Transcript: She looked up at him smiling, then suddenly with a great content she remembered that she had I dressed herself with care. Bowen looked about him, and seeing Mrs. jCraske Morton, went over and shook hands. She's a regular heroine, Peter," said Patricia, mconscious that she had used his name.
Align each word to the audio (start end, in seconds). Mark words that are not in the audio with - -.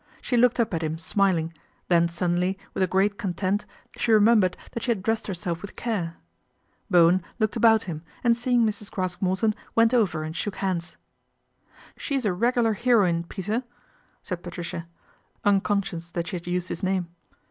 She 0.19 0.35
looked 0.35 0.59
up 0.59 0.73
at 0.73 0.81
him 0.81 0.97
smiling, 0.97 1.53
then 1.87 2.07
suddenly 2.07 2.57
with 2.73 2.81
a 2.81 2.87
great 2.87 3.19
content 3.19 3.65
she 3.95 4.11
remembered 4.11 4.57
that 4.71 4.81
she 4.81 4.89
had 4.89 4.97
I 4.97 5.01
dressed 5.01 5.27
herself 5.27 5.61
with 5.61 5.75
care. 5.75 6.15
Bowen 6.89 7.21
looked 7.37 7.55
about 7.55 7.83
him, 7.83 8.01
and 8.23 8.35
seeing 8.35 8.65
Mrs. 8.65 8.89
jCraske 8.89 9.21
Morton, 9.21 9.53
went 9.75 9.93
over 9.93 10.23
and 10.23 10.35
shook 10.35 10.55
hands. 10.55 10.97
She's 11.97 12.25
a 12.25 12.33
regular 12.33 12.73
heroine, 12.73 13.25
Peter," 13.25 13.61
said 14.23 14.41
Patricia, 14.41 14.87
mconscious 15.45 16.11
that 16.13 16.25
she 16.25 16.35
had 16.35 16.47
used 16.47 16.69
his 16.69 16.81
name. 16.81 17.07